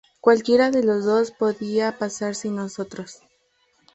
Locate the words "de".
0.71-0.83